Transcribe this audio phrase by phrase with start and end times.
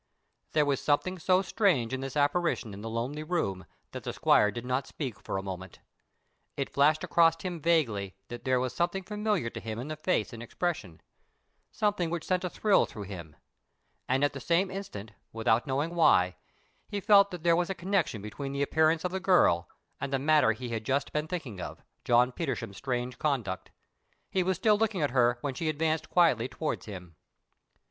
[0.53, 4.49] There was something so strange in this apparition in the lonely room that the squire
[4.49, 5.77] did not speak for a moment.
[6.57, 10.33] It flashed across him vaguely that there was something familiar to him in the face
[10.33, 11.01] and expression,
[11.71, 13.35] something which sent a thrill through him;
[14.09, 16.35] and at the same instant, without knowing why,
[16.87, 19.65] he felt that there was a connection between the appearance of the child
[19.99, 23.69] and the matter he had just been thinking of—John Petersham's strange conduct.
[24.31, 27.17] He was still looking at her when she advanced quietly towards him.